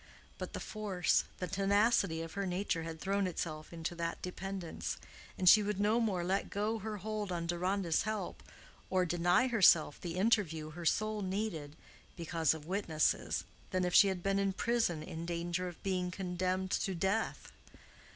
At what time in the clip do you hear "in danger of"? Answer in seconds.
15.03-15.83